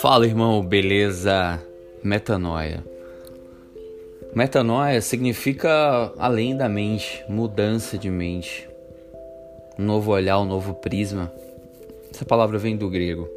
[0.00, 1.62] Fala irmão, beleza?
[2.02, 2.84] Metanoia.
[4.34, 8.68] Metanoia significa além da mente, mudança de mente,
[9.78, 11.32] um novo olhar, um novo prisma.
[12.10, 13.28] Essa palavra vem do grego.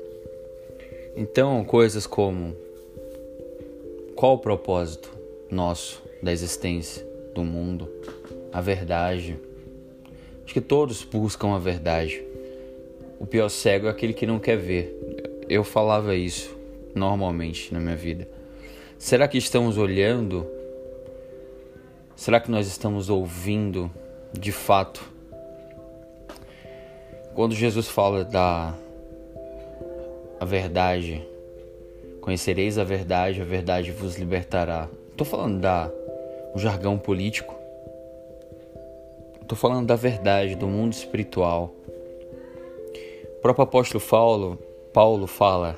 [1.16, 2.56] Então, coisas como
[4.16, 5.12] qual o propósito
[5.52, 7.90] nosso da existência, do mundo,
[8.52, 9.38] a verdade.
[10.46, 12.24] Acho que todos buscam a verdade.
[13.20, 14.96] O pior cego é aquele que não quer ver.
[15.50, 16.56] Eu falava isso
[16.94, 18.28] normalmente na minha vida?
[18.98, 20.48] Será que estamos olhando?
[22.16, 23.92] Será que nós estamos ouvindo
[24.32, 25.04] de fato?
[27.34, 28.74] Quando Jesus fala da
[30.40, 31.28] a verdade,
[32.22, 34.88] conhecereis a verdade, a verdade vos libertará.
[35.12, 35.92] Estou falando da
[36.56, 37.65] jargão político.
[39.46, 41.72] Estou falando da verdade, do mundo espiritual.
[43.38, 44.58] O próprio apóstolo Paulo,
[44.92, 45.78] Paulo fala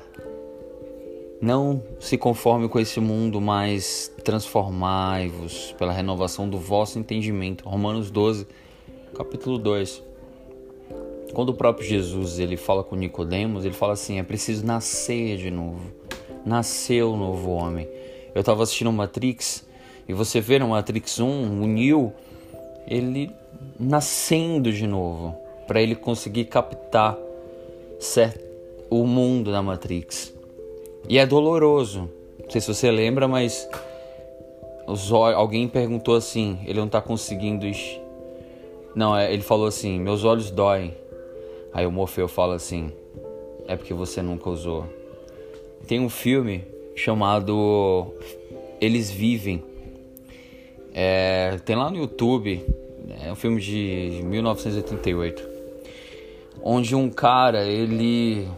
[1.38, 7.68] não se conforme com esse mundo, mas transformai-vos pela renovação do vosso entendimento.
[7.68, 8.46] Romanos 12,
[9.14, 10.02] capítulo 2.
[11.34, 15.50] Quando o próprio Jesus ele fala com Nicodemos, ele fala assim: é preciso nascer de
[15.50, 15.92] novo.
[16.42, 17.86] Nasceu o novo homem.
[18.34, 19.68] Eu estava assistindo Matrix
[20.08, 22.14] e você vê no Matrix 1, o Neo,
[22.86, 23.30] ele
[23.78, 27.16] nascendo de novo, para ele conseguir captar
[27.98, 28.40] certo,
[28.90, 30.34] o mundo da Matrix.
[31.08, 32.10] E é doloroso.
[32.42, 33.68] Não sei se você lembra, mas
[34.86, 37.66] os alguém perguntou assim, ele não está conseguindo.
[38.94, 40.94] Não, é, ele falou assim: "Meus olhos doem".
[41.72, 42.90] Aí o Morfeu fala assim:
[43.66, 44.86] "É porque você nunca usou".
[45.86, 48.12] Tem um filme chamado
[48.80, 49.62] Eles Vivem.
[50.92, 52.64] É, tem lá no YouTube,
[53.08, 55.48] é um filme de 1988,
[56.62, 58.48] onde um cara ele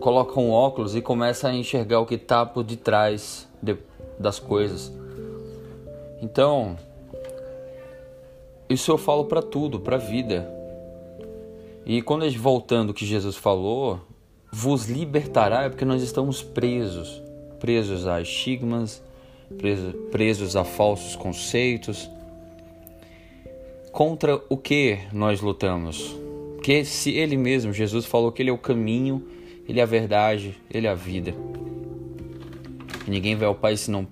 [0.00, 3.76] coloca um óculos e começa a enxergar o que está por detrás de,
[4.18, 4.92] das coisas.
[6.20, 6.76] Então,
[8.68, 10.48] isso eu falo para tudo, para vida.
[11.86, 14.00] E quando gente voltando que Jesus falou,
[14.52, 17.22] vos libertará é porque nós estamos presos,
[17.58, 19.02] presos a estigmas,
[19.58, 22.10] presos, presos a falsos conceitos.
[23.92, 26.16] Contra o que nós lutamos?
[26.62, 29.22] Que se ele mesmo, Jesus falou que ele é o caminho,
[29.68, 31.34] ele é a verdade, Ele é a vida.
[33.06, 34.06] ninguém vai ao Pai senão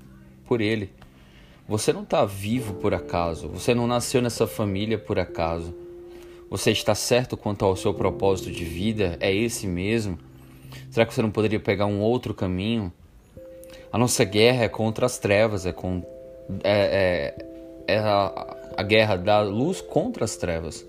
[0.47, 0.91] por Ele.
[1.69, 3.49] Você não está vivo por acaso.
[3.49, 5.75] Você não nasceu nessa família por acaso.
[6.49, 9.17] Você está certo quanto ao seu propósito de vida?
[9.21, 10.19] É esse mesmo?
[10.91, 12.93] Será que você não poderia pegar um outro caminho?
[13.93, 16.05] A nossa guerra é contra as trevas, é, com,
[16.63, 17.35] é,
[17.87, 20.87] é, é a, a guerra da luz contra as trevas.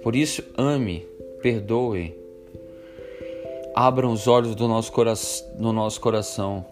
[0.00, 1.04] Por isso, ame,
[1.42, 2.16] perdoe,
[3.74, 5.12] abram os olhos do nosso, cora
[5.58, 6.64] do nosso coração.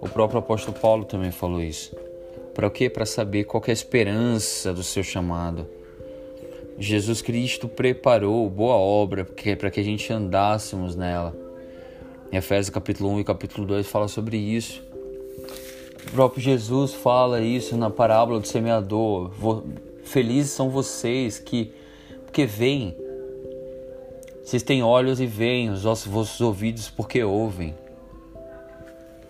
[0.00, 1.96] O próprio apóstolo Paulo também falou isso.
[2.52, 2.90] Para o quê?
[2.90, 5.64] Para saber qual é a esperança do seu chamado.
[6.76, 11.36] Jesus Cristo preparou boa obra para que a gente andássemos nela.
[12.32, 14.82] Em Efésios capítulo 1 e capítulo 2 fala sobre isso.
[16.06, 19.32] O próprio Jesus fala isso na parábola do semeador.
[20.04, 21.72] Felizes são vocês que
[22.24, 22.96] porque veem
[24.44, 27.74] vocês têm olhos e veem, os vossos ouvidos porque ouvem.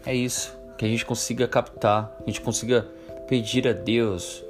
[0.04, 0.52] É isso.
[0.76, 2.84] Que a gente consiga captar, a gente consiga
[3.28, 4.42] pedir a Deus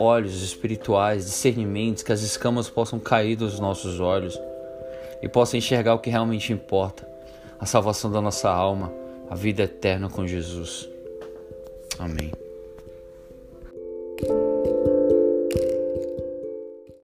[0.00, 4.40] olhos espirituais, discernimentos, que as escamas possam cair dos nossos olhos
[5.20, 7.06] e possam enxergar o que realmente importa:
[7.60, 8.90] a salvação da nossa alma,
[9.28, 10.88] a vida eterna com Jesus.
[12.00, 12.47] on me.